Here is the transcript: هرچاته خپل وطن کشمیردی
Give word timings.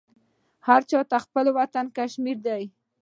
هرچاته 0.67 1.15
خپل 1.25 1.45
وطن 1.57 1.85
کشمیردی 1.97 2.63